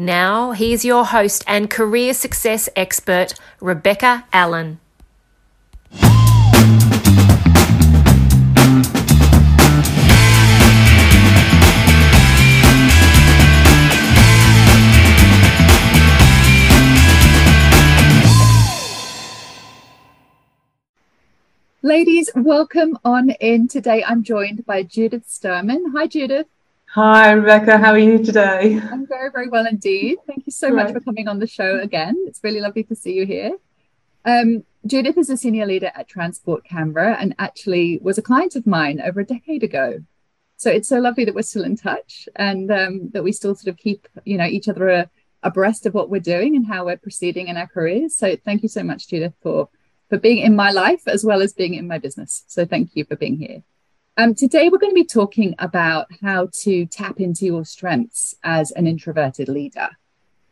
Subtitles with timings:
[0.00, 4.78] Now, here's your host and career success expert, Rebecca Allen.
[21.82, 23.66] Ladies, welcome on in.
[23.66, 25.90] Today I'm joined by Judith Sturman.
[25.92, 26.46] Hi, Judith.
[27.00, 27.78] Hi, Rebecca.
[27.78, 28.80] How are you today?
[28.90, 30.18] I'm very, very well indeed.
[30.26, 32.16] Thank you so much for coming on the show again.
[32.26, 33.52] It's really lovely to see you here.
[34.24, 38.66] Um, Judith is a senior leader at Transport Canberra and actually was a client of
[38.66, 40.00] mine over a decade ago.
[40.56, 43.68] So it's so lovely that we're still in touch and um, that we still sort
[43.72, 45.08] of keep, you know, each other
[45.44, 48.16] abreast of what we're doing and how we're proceeding in our careers.
[48.16, 49.68] So thank you so much, Judith, for
[50.08, 52.42] for being in my life as well as being in my business.
[52.48, 53.62] So thank you for being here.
[54.20, 58.72] Um, today, we're going to be talking about how to tap into your strengths as
[58.72, 59.90] an introverted leader,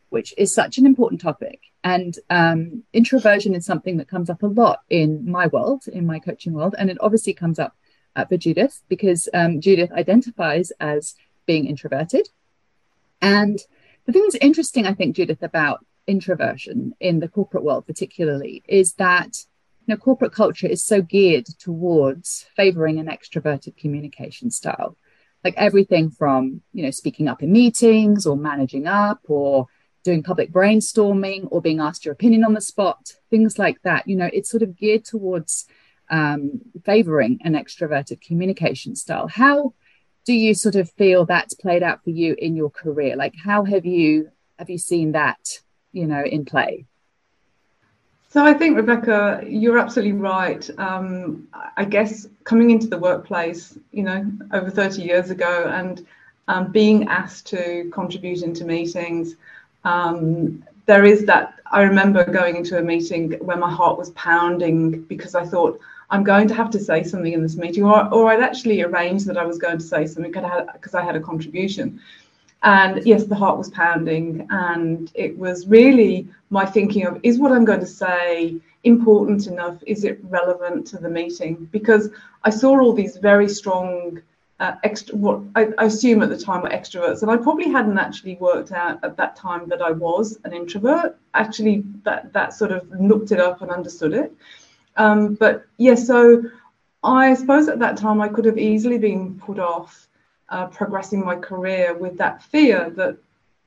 [0.07, 1.59] which is such an important topic.
[1.83, 6.17] And um, introversion is something that comes up a lot in my world, in my
[6.17, 6.75] coaching world.
[6.77, 7.75] And it obviously comes up
[8.15, 11.15] uh, for Judith because um, Judith identifies as
[11.45, 12.29] being introverted.
[13.21, 13.59] And
[14.05, 18.93] the thing that's interesting, I think, Judith, about introversion in the corporate world, particularly, is
[18.93, 19.43] that
[19.87, 24.97] you know, corporate culture is so geared towards favoring an extroverted communication style.
[25.45, 29.67] Like everything from, you know, speaking up in meetings or managing up or
[30.03, 34.07] doing public brainstorming or being asked your opinion on the spot, things like that.
[34.07, 35.65] You know, it's sort of geared towards
[36.09, 39.29] um, favoring an extroverted communication style.
[39.29, 39.73] How
[40.25, 43.15] do you sort of feel that's played out for you in your career?
[43.15, 45.59] Like, how have you have you seen that
[45.93, 46.87] you know in play
[48.29, 50.69] so I think Rebecca, you're absolutely right.
[50.77, 56.05] Um, I guess coming into the workplace, you know, over 30 years ago, and
[56.49, 59.35] um, being asked to contribute into meetings,
[59.83, 61.53] um, there is that.
[61.69, 66.23] I remember going into a meeting where my heart was pounding because I thought I'm
[66.23, 69.37] going to have to say something in this meeting, or, or I'd actually arranged that
[69.37, 71.99] I was going to say something because I had a contribution.
[72.63, 74.47] And yes, the heart was pounding.
[74.49, 79.77] And it was really my thinking of is what I'm going to say important enough?
[79.85, 81.67] Is it relevant to the meeting?
[81.71, 82.09] Because
[82.43, 84.21] I saw all these very strong.
[84.59, 87.99] Uh, extra, what I, I, assume at the time were extroverts, and I probably hadn't
[87.99, 91.15] actually worked out at that time that I was an introvert.
[91.35, 94.33] Actually, that that sort of looked it up and understood it.
[94.95, 96.41] Um, but yeah, so
[97.03, 100.07] I suppose at that time I could have easily been put off
[100.49, 103.17] uh, progressing my career with that fear that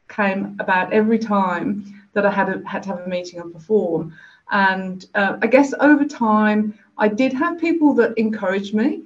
[0.08, 4.14] came about every time that I had, a, had to have a meeting and perform.
[4.50, 9.02] And uh, I guess over time, I did have people that encouraged me.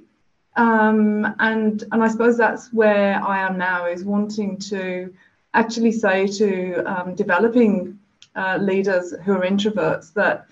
[0.55, 5.13] Um, and, and I suppose that's where I am now is wanting to
[5.53, 7.99] actually say to um, developing
[8.35, 10.47] uh, leaders who are introverts that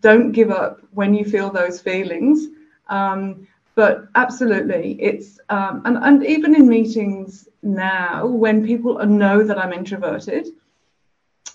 [0.00, 2.46] don't give up when you feel those feelings.
[2.88, 9.58] Um, but absolutely it's um, and, and even in meetings now when people know that
[9.58, 10.48] i'm introverted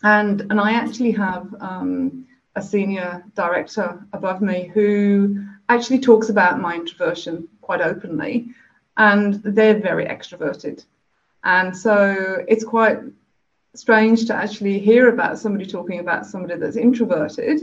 [0.04, 2.26] and and i actually have um,
[2.56, 8.50] a senior director above me who actually talks about my introversion quite openly
[9.00, 10.84] and they're very extroverted.
[11.44, 13.00] And so it's quite
[13.74, 17.62] strange to actually hear about somebody talking about somebody that's introverted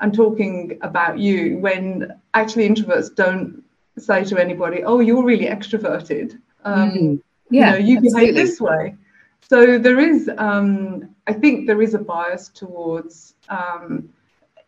[0.00, 3.64] and talking about you when actually introverts don't
[4.00, 6.38] say to anybody, "Oh, you're really extroverted.
[6.64, 7.22] Um, mm.
[7.50, 8.96] Yeah, you, know, you behave this way."
[9.40, 14.08] So there is, um, I think, there is a bias towards um,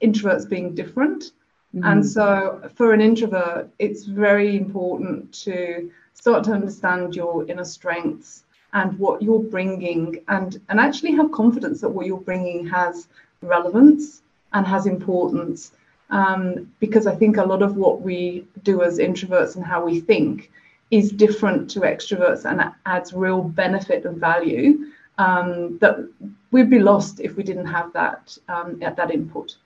[0.03, 1.33] introverts being different,
[1.75, 1.83] mm.
[1.85, 8.45] and so for an introvert, it's very important to start to understand your inner strengths
[8.73, 13.09] and what you're bringing, and and actually have confidence that what you're bringing has
[13.43, 14.23] relevance
[14.53, 15.73] and has importance
[16.11, 20.01] um, because I think a lot of what we do as introverts and how we
[20.01, 20.51] think
[20.91, 24.87] is different to extroverts and adds real benefit and value
[25.19, 26.09] um, that
[26.51, 29.57] we'd be lost if we didn't have that um, that input.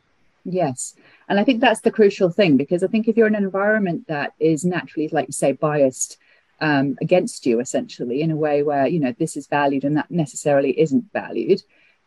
[0.45, 0.95] Yes,
[1.29, 4.07] and I think that's the crucial thing because I think if you're in an environment
[4.09, 6.19] that is naturally, like you say, biased
[6.61, 10.11] um, against you, essentially in a way where you know this is valued and that
[10.11, 11.63] necessarily isn't valued,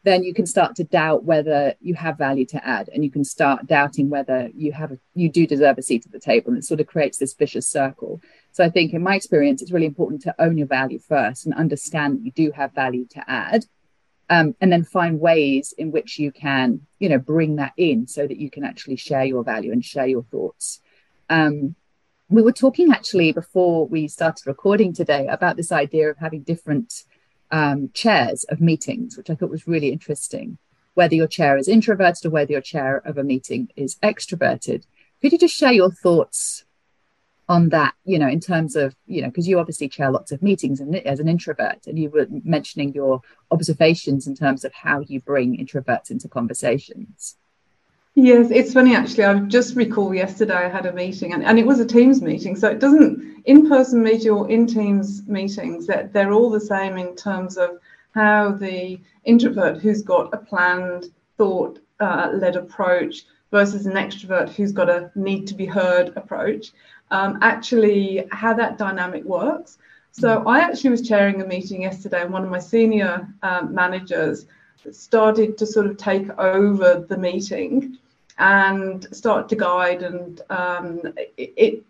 [0.07, 3.25] then you can start to doubt whether you have value to add and you can
[3.25, 6.57] start doubting whether you have a, you do deserve a seat at the table and
[6.57, 8.21] it sort of creates this vicious circle.
[8.53, 11.53] So i think in my experience it's really important to own your value first and
[11.53, 13.65] understand that you do have value to add
[14.29, 18.25] um, and then find ways in which you can you know bring that in so
[18.25, 20.79] that you can actually share your value and share your thoughts.
[21.29, 21.75] Um,
[22.29, 27.03] we were talking actually before we started recording today about this idea of having different
[27.51, 30.57] um, chairs of meetings, which I thought was really interesting.
[30.93, 34.83] Whether your chair is introverted or whether your chair of a meeting is extroverted.
[35.21, 36.65] Could you just share your thoughts
[37.49, 40.41] on that, you know, in terms of, you know, because you obviously chair lots of
[40.41, 43.21] meetings and as an introvert, and you were mentioning your
[43.51, 47.37] observations in terms of how you bring introverts into conversations.
[48.19, 49.25] Yes, it's funny actually.
[49.25, 52.55] I just recall yesterday I had a meeting and, and it was a Teams meeting.
[52.55, 57.15] So it doesn't in-person meeting or in Teams meetings that they're all the same in
[57.15, 57.77] terms of
[58.15, 64.71] how the introvert who's got a planned thought uh, led approach versus an extrovert who's
[64.71, 66.71] got a need to be heard approach,
[67.11, 69.77] um, actually how that dynamic works.
[70.09, 74.47] So I actually was chairing a meeting yesterday and one of my senior um, managers
[74.89, 77.99] started to sort of take over the meeting
[78.39, 81.01] and start to guide and um,
[81.37, 81.83] it, it,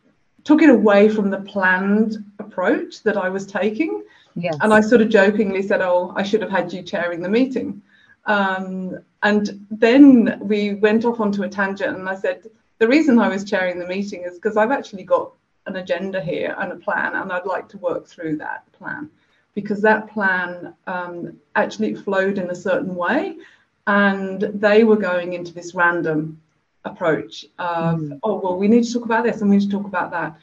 [0.44, 4.02] took it away from the planned approach that I was taking.
[4.34, 4.56] Yes.
[4.62, 7.82] And I sort of jokingly said, Oh, I should have had you chairing the meeting.
[8.28, 13.28] Um, and then we went off onto a tangent, and I said, The reason I
[13.28, 15.34] was chairing the meeting is because I've actually got
[15.66, 19.10] an agenda here and a plan, and I'd like to work through that plan
[19.54, 23.38] because that plan um, actually flowed in a certain way
[23.88, 26.40] and they were going into this random
[26.84, 28.20] approach of mm.
[28.24, 30.38] oh well we need to talk about this and we need to talk about that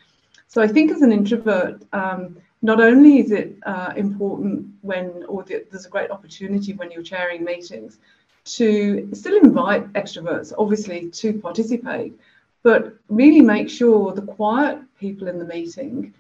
[0.49, 5.43] so i think as an introvert um, not only is it uh, important when or
[5.45, 7.99] the, there's a great opportunity when you're chairing meetings
[8.45, 12.13] to still invite extroverts obviously to participate
[12.63, 16.13] but really make sure the quiet people in the meeting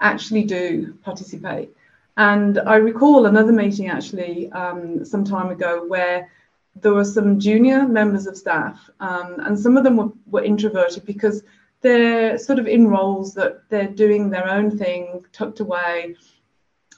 [0.00, 1.70] actually do participate
[2.18, 6.28] and i recall another meeting actually um, some time ago where
[6.76, 11.04] there were some junior members of staff, um, and some of them were, were introverted
[11.04, 11.42] because
[11.80, 16.16] they're sort of in roles that they're doing their own thing, tucked away.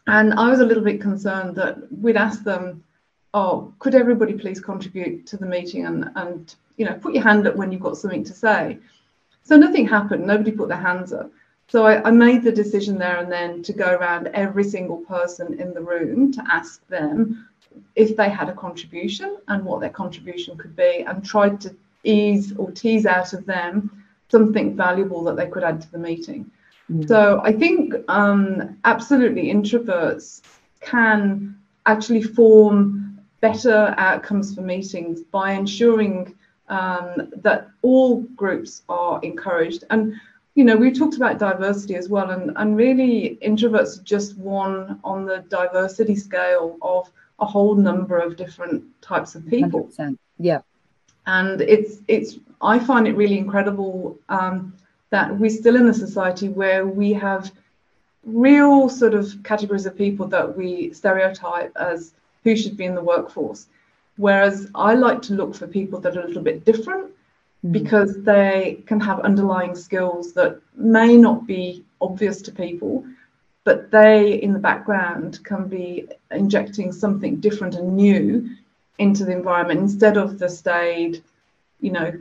[0.06, 2.84] And I was a little bit concerned that we'd ask them,
[3.32, 7.46] "Oh, could everybody please contribute to the meeting and and you know put your hand
[7.46, 8.78] up when you've got something to say?"
[9.42, 10.26] So nothing happened.
[10.26, 11.30] Nobody put their hands up.
[11.68, 15.58] So I, I made the decision there and then to go around every single person
[15.58, 17.48] in the room to ask them
[17.94, 21.74] if they had a contribution and what their contribution could be, and tried to
[22.04, 26.50] ease or tease out of them something valuable that they could add to the meeting.
[26.90, 27.08] Mm.
[27.08, 30.42] So I think um, absolutely introverts
[30.80, 31.56] can
[31.86, 36.34] actually form better outcomes for meetings by ensuring
[36.68, 39.84] um, that all groups are encouraged.
[39.90, 40.14] And
[40.54, 45.00] you know, we talked about diversity as well, and, and really introverts are just one
[45.02, 49.90] on the diversity scale of a whole number of different types of people.
[49.98, 50.18] 100%.
[50.38, 50.60] Yeah.
[51.26, 54.74] And it's it's I find it really incredible um,
[55.10, 57.50] that we're still in a society where we have
[58.24, 63.02] real sort of categories of people that we stereotype as who should be in the
[63.02, 63.66] workforce.
[64.16, 67.10] Whereas I like to look for people that are a little bit different
[67.64, 67.72] mm.
[67.72, 73.04] because they can have underlying skills that may not be obvious to people,
[73.64, 78.48] but they in the background can be injecting something different and new
[78.98, 81.22] into the environment instead of the staid,
[81.80, 82.12] you know,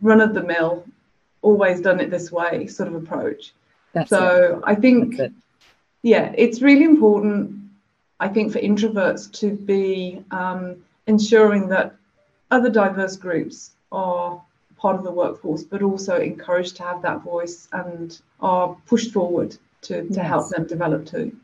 [0.00, 0.84] run of the mill,
[1.42, 3.52] always done it this way sort of approach.
[3.92, 4.62] That's so it.
[4.64, 5.20] I think,
[6.02, 7.60] yeah, it's really important,
[8.20, 11.94] I think, for introverts to be um, ensuring that
[12.50, 14.40] other diverse groups are
[14.78, 19.58] part of the workforce, but also encouraged to have that voice and are pushed forward
[19.82, 20.26] to, to yes.
[20.26, 21.36] help them develop too.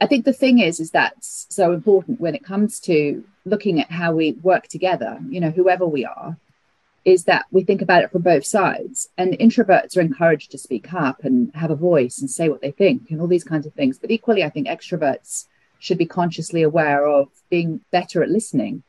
[0.00, 3.90] I think the thing is, is that's so important when it comes to looking at
[3.90, 6.36] how we work together, you know, whoever we are,
[7.04, 9.08] is that we think about it from both sides.
[9.16, 12.70] And introverts are encouraged to speak up and have a voice and say what they
[12.70, 13.98] think and all these kinds of things.
[13.98, 15.46] But equally, I think extroverts
[15.80, 18.82] should be consciously aware of being better at listening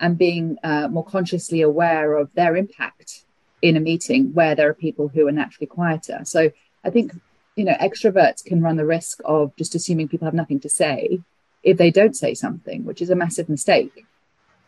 [0.00, 3.24] and being uh, more consciously aware of their impact
[3.62, 6.20] in a meeting where there are people who are naturally quieter.
[6.24, 6.50] So
[6.84, 7.12] I think
[7.56, 11.20] you know, extroverts can run the risk of just assuming people have nothing to say
[11.62, 14.06] if they don't say something, which is a massive mistake.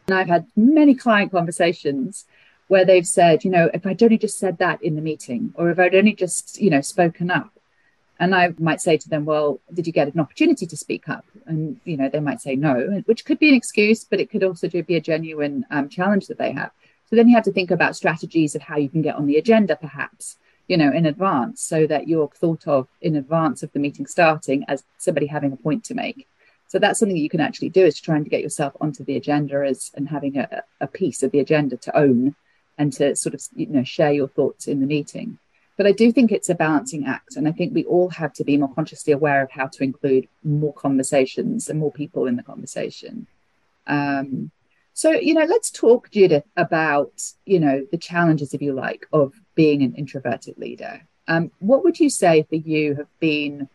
[0.09, 2.25] And I've had many client conversations
[2.67, 5.71] where they've said, you know, if I'd only just said that in the meeting, or
[5.71, 7.53] if I'd only just, you know, spoken up,
[8.21, 11.25] And I might say to them, Well, did you get an opportunity to speak up?
[11.47, 14.43] And, you know, they might say no, which could be an excuse, but it could
[14.43, 16.73] also be a genuine um, challenge that they have.
[17.09, 19.37] So then you have to think about strategies of how you can get on the
[19.37, 20.37] agenda, perhaps,
[20.69, 24.65] you know, in advance, so that you're thought of in advance of the meeting starting
[24.69, 26.29] as somebody having a point to make.
[26.69, 29.17] So that's something that you can actually do is trying to get yourself onto the
[29.17, 32.37] agenda as and having a, a piece of the agenda to own
[32.77, 35.39] and to sort of you know share your thoughts in the meeting.
[35.79, 38.45] But I do think it's a balancing act, and I think we all have to
[38.45, 42.43] be more consciously aware of how to include more conversations and more people in the
[42.43, 43.27] conversation.
[43.87, 44.51] Um,
[44.93, 47.13] so, you know, let's talk, Judith, about,
[47.47, 51.03] you know, the challenges, if you like, of being an introverted leader.
[51.27, 53.69] Um, what would you say for you have been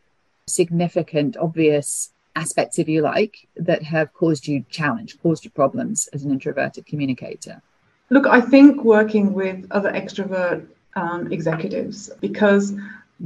[0.47, 6.23] significant, obvious aspects, if you like, that have caused you challenge, caused you problems as
[6.23, 7.61] an introverted communicator?
[8.09, 12.73] Look, I think working with other extrovert um, executives, because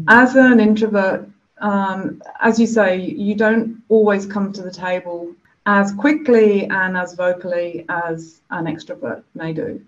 [0.08, 5.32] as an introvert, um, as you say, you don't always come to the table
[5.68, 9.80] as quickly and as vocally as an extrovert may do.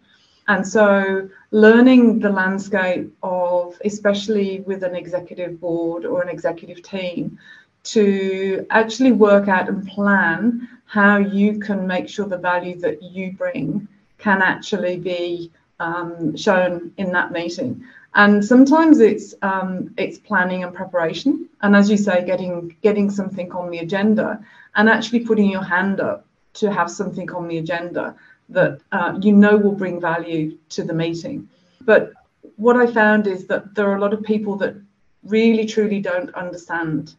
[0.49, 7.37] And so, learning the landscape of, especially with an executive board or an executive team,
[7.83, 13.33] to actually work out and plan how you can make sure the value that you
[13.33, 13.87] bring
[14.17, 17.83] can actually be um, shown in that meeting.
[18.15, 23.51] And sometimes it's um, it's planning and preparation, and as you say, getting getting something
[23.51, 24.43] on the agenda
[24.75, 28.15] and actually putting your hand up to have something on the agenda
[28.49, 31.47] that uh, you know will bring value to the meeting.
[31.81, 32.13] But
[32.57, 34.75] what I found is that there are a lot of people that
[35.23, 37.15] really truly don't understand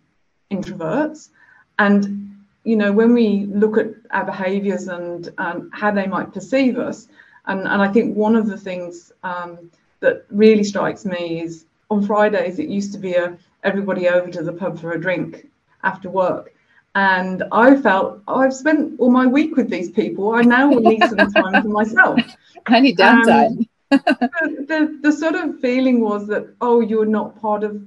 [0.51, 1.31] introverts.
[1.79, 5.31] And, you know, when we look at our behaviors and
[5.73, 7.09] how they might perceive us,
[7.47, 9.71] and, and I think one of the things um,
[10.01, 14.43] that really strikes me is on Fridays, it used to be a everybody over to
[14.43, 15.47] the pub for a drink
[15.83, 16.55] after work.
[16.95, 20.35] And I felt oh, I've spent all my week with these people.
[20.35, 22.19] I now need some time for myself.
[22.67, 23.69] I need downtime.
[23.91, 27.81] the, the, the sort of feeling was that, oh, you're not part of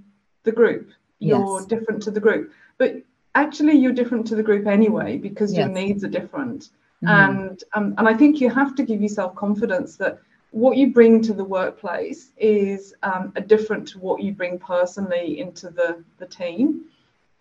[0.44, 0.92] the group.
[1.20, 1.66] You're yes.
[1.66, 2.52] different to the group.
[2.78, 2.96] But
[3.36, 5.60] actually, you're different to the group anyway because yes.
[5.60, 6.70] your needs are different.
[7.04, 7.08] Mm-hmm.
[7.08, 10.20] And um, and I think you have to give yourself confidence that
[10.52, 15.70] what you bring to the workplace is um, different to what you bring personally into
[15.70, 16.86] the, the team.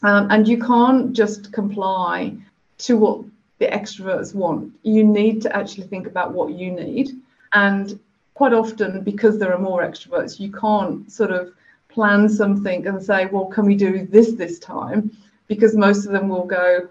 [0.02, 2.34] Um, and you can't just comply
[2.78, 3.24] to what
[3.58, 4.72] the extroverts want.
[4.82, 7.10] You need to actually think about what you need.
[7.52, 7.98] And
[8.34, 11.52] quite often, because there are more extroverts, you can't sort of
[11.88, 15.16] plan something and say, well, can we do this this time?
[15.46, 16.88] Because most of them will go,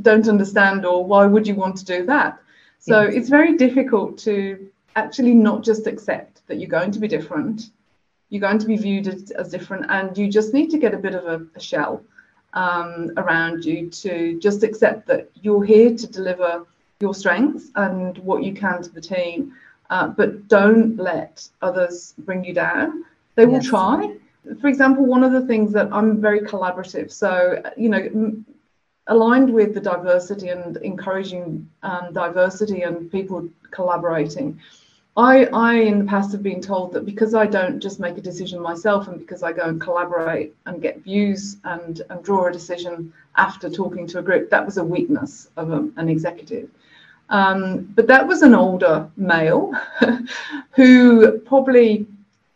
[0.00, 2.40] don't understand, or why would you want to do that?
[2.80, 3.14] So yes.
[3.14, 7.70] it's very difficult to actually not just accept that you're going to be different,
[8.30, 10.98] you're going to be viewed as, as different, and you just need to get a
[10.98, 12.02] bit of a, a shell
[12.54, 16.66] um, around you to just accept that you're here to deliver
[17.00, 19.54] your strengths and what you can to the team,
[19.90, 23.04] uh, but don't let others bring you down.
[23.34, 23.66] They will yes.
[23.66, 24.16] try.
[24.60, 27.10] For example, one of the things that I'm very collaborative.
[27.12, 28.42] So, you know,
[29.08, 34.60] aligned with the diversity and encouraging um, diversity and people collaborating.
[35.16, 38.22] I, I in the past have been told that because I don't just make a
[38.22, 42.52] decision myself and because I go and collaborate and get views and, and draw a
[42.52, 46.70] decision after talking to a group, that was a weakness of a, an executive.
[47.28, 49.72] Um, but that was an older male
[50.70, 52.06] who probably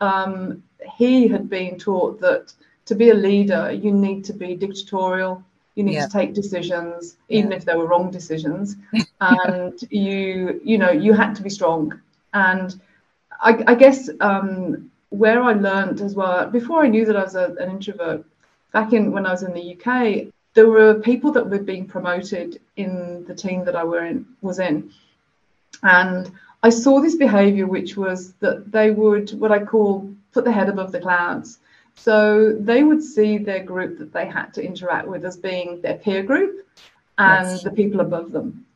[0.00, 0.62] um,
[0.96, 2.54] he had been taught that
[2.86, 5.42] to be a leader, you need to be dictatorial,
[5.74, 6.06] you need yeah.
[6.06, 7.56] to take decisions, even yeah.
[7.58, 8.76] if they were wrong decisions,
[9.20, 12.00] and you you know you had to be strong
[12.36, 12.80] and
[13.40, 17.34] I, I guess um, where I learned as well, before I knew that I was
[17.34, 18.24] a, an introvert,
[18.72, 22.60] back in when I was in the UK, there were people that were being promoted
[22.76, 24.90] in the team that I were in was in.
[25.82, 26.30] And
[26.62, 30.68] I saw this behavior, which was that they would, what I call, put their head
[30.68, 31.58] above the clouds.
[31.94, 35.96] So they would see their group that they had to interact with as being their
[35.96, 36.66] peer group
[37.16, 37.62] and yes.
[37.62, 38.66] the people above them.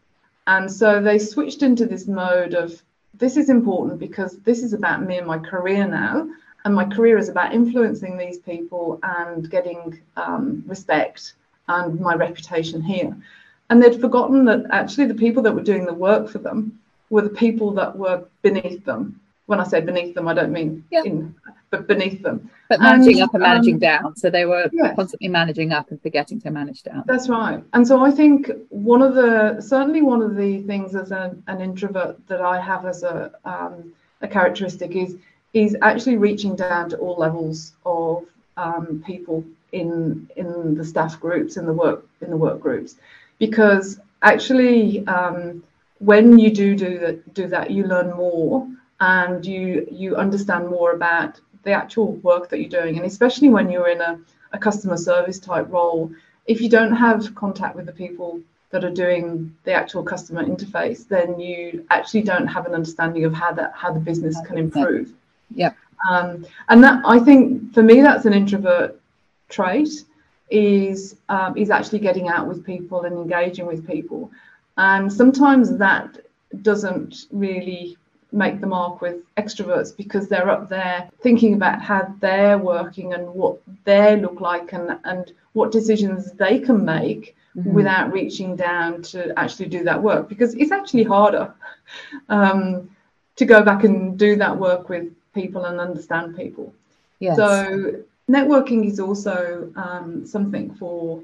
[0.47, 2.83] And so they switched into this mode of
[3.14, 6.29] this is important because this is about me and my career now.
[6.64, 11.35] And my career is about influencing these people and getting um, respect
[11.69, 13.17] and my reputation here.
[13.71, 17.23] And they'd forgotten that actually the people that were doing the work for them were
[17.23, 21.02] the people that were beneath them when I say beneath them, I don't mean yeah.
[21.04, 21.35] in,
[21.71, 22.49] but beneath them.
[22.69, 24.16] But managing and, up and managing um, down.
[24.16, 24.95] So they were yes.
[24.95, 27.02] constantly managing up and forgetting to manage down.
[27.07, 27.62] That's right.
[27.73, 31.61] And so I think one of the certainly one of the things as an, an
[31.61, 33.92] introvert that I have as a um,
[34.23, 35.16] a characteristic is
[35.52, 38.25] is actually reaching down to all levels of
[38.57, 42.97] um, people in in the staff groups in the work in the work groups
[43.38, 45.62] because actually um,
[45.99, 48.69] when you do do that do that you learn more
[49.00, 52.97] and you you understand more about the actual work that you're doing.
[52.97, 54.19] And especially when you're in a,
[54.52, 56.11] a customer service type role
[56.47, 58.40] if you don't have contact with the people
[58.71, 63.33] that are doing the actual customer interface then you actually don't have an understanding of
[63.33, 65.12] how that how the business can improve.
[65.54, 65.73] Yeah.
[66.09, 69.00] Um, and that I think for me that's an introvert
[69.49, 69.90] trait
[70.50, 74.30] is um, is actually getting out with people and engaging with people.
[74.76, 76.19] And sometimes that
[76.62, 77.97] doesn't really
[78.32, 83.26] make the mark with extroverts because they're up there thinking about how they're working and
[83.28, 87.72] what they look like and, and what decisions they can make mm-hmm.
[87.72, 91.52] without reaching down to actually do that work because it's actually harder
[92.28, 92.88] um,
[93.37, 96.72] to go back and do that work with people and understand people.
[97.18, 97.37] Yes.
[97.37, 101.22] So networking is also um, something for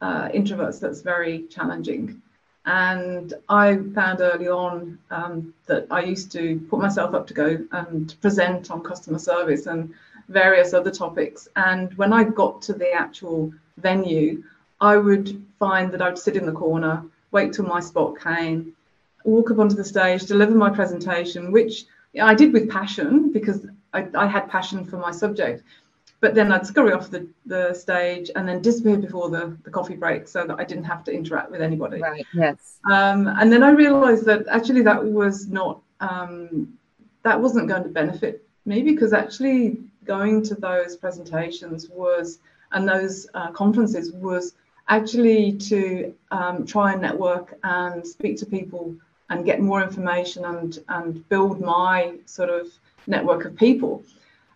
[0.00, 2.22] uh, introverts that's very challenging.
[2.68, 7.64] And I found early on um, that I used to put myself up to go
[7.72, 9.94] and present on customer service and
[10.28, 11.48] various other topics.
[11.56, 14.44] And when I got to the actual venue,
[14.82, 18.74] I would find that I would sit in the corner, wait till my spot came,
[19.24, 21.86] walk up onto the stage, deliver my presentation, which
[22.20, 25.62] I did with passion because I, I had passion for my subject
[26.20, 29.94] but then I'd scurry off the, the stage and then disappear before the, the coffee
[29.94, 32.00] break so that I didn't have to interact with anybody.
[32.00, 32.78] Right, yes.
[32.90, 36.76] Um, and then I realized that actually that was not, um,
[37.22, 42.38] that wasn't going to benefit me because actually going to those presentations was,
[42.72, 44.54] and those uh, conferences was
[44.88, 48.94] actually to um, try and network and speak to people
[49.30, 52.66] and get more information and, and build my sort of
[53.06, 54.02] network of people.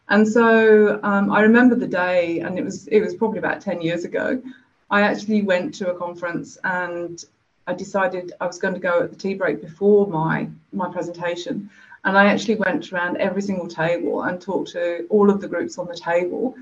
[0.08, 3.80] And so um, I remember the day, and it was it was probably about ten
[3.80, 4.42] years ago.
[4.90, 7.24] I actually went to a conference and
[7.66, 11.70] I decided I was going to go at the tea break before my my presentation,
[12.04, 15.78] and I actually went around every single table and talked to all of the groups
[15.78, 16.56] on the table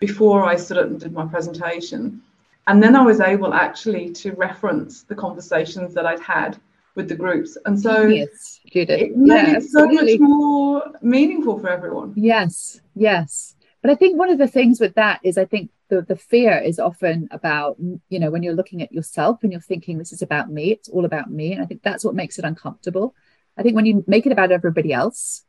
[0.00, 2.22] before I stood up and did my presentation.
[2.66, 6.58] And then I was able actually to reference the conversations that I'd had
[6.94, 7.56] with the groups.
[7.64, 9.00] And so yes, Judith.
[9.00, 12.12] it made yeah, it so much more meaningful for everyone.
[12.16, 13.54] Yes, yes.
[13.82, 16.58] But I think one of the things with that is I think the, the fear
[16.58, 17.76] is often about,
[18.08, 20.88] you know, when you're looking at yourself and you're thinking this is about me, it's
[20.88, 21.52] all about me.
[21.52, 23.14] And I think that's what makes it uncomfortable.
[23.58, 25.44] I think when you make it about everybody else,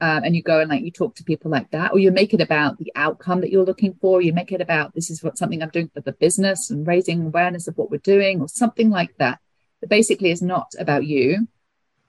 [0.00, 2.32] um, and you go and like you talk to people like that, or you make
[2.32, 4.22] it about the outcome that you're looking for.
[4.22, 7.26] You make it about this is what something I'm doing for the business and raising
[7.26, 9.40] awareness of what we're doing, or something like that
[9.80, 11.46] that basically is not about you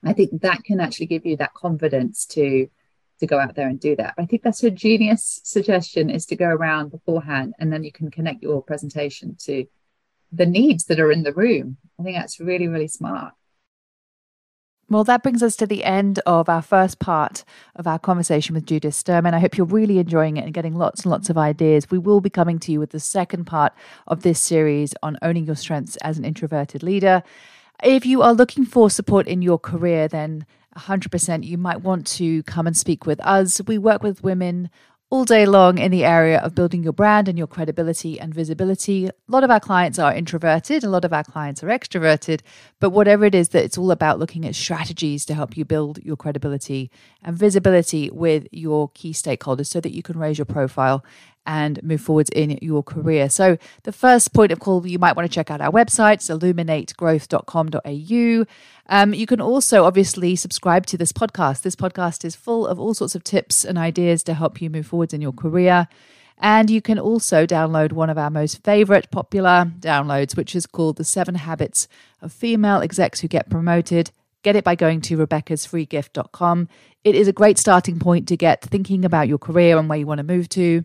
[0.04, 2.68] i think that can actually give you that confidence to
[3.18, 6.36] to go out there and do that i think that's a genius suggestion is to
[6.36, 9.66] go around beforehand and then you can connect your presentation to
[10.32, 13.34] the needs that are in the room i think that's really really smart
[14.90, 17.44] well, that brings us to the end of our first part
[17.76, 19.34] of our conversation with Judith Sturman.
[19.34, 21.88] I hope you're really enjoying it and getting lots and lots of ideas.
[21.92, 23.72] We will be coming to you with the second part
[24.08, 27.22] of this series on owning your strengths as an introverted leader.
[27.82, 30.44] If you are looking for support in your career, then
[30.76, 33.60] 100% you might want to come and speak with us.
[33.66, 34.70] We work with women
[35.08, 39.06] all day long in the area of building your brand and your credibility and visibility.
[39.06, 42.42] A lot of our clients are introverted, a lot of our clients are extroverted,
[42.78, 45.98] but whatever it is that it's all about looking at strategies to help you build
[46.04, 46.92] your credibility
[47.24, 51.04] and visibility with your key stakeholders so that you can raise your profile
[51.46, 53.28] and move forwards in your career.
[53.28, 56.28] So, the first point of call, you might want to check out our website, it's
[56.28, 58.46] illuminategrowth.com.au.
[58.92, 61.62] Um, you can also obviously subscribe to this podcast.
[61.62, 64.86] This podcast is full of all sorts of tips and ideas to help you move
[64.86, 65.86] forwards in your career.
[66.40, 70.96] And you can also download one of our most favorite popular downloads, which is called
[70.96, 71.86] The Seven Habits
[72.22, 74.10] of Female Execs Who Get Promoted.
[74.42, 76.68] Get it by going to rebeccasfreegift.com.
[77.04, 80.06] It is a great starting point to get thinking about your career and where you
[80.06, 80.82] want to move to.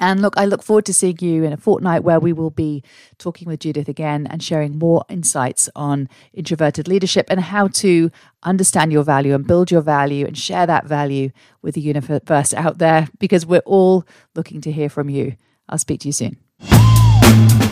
[0.00, 2.82] And look, I look forward to seeing you in a fortnight where we will be
[3.18, 8.10] talking with Judith again and sharing more insights on introverted leadership and how to
[8.42, 12.78] understand your value and build your value and share that value with the universe out
[12.78, 15.36] there because we're all looking to hear from you.
[15.68, 17.69] I'll speak to you soon.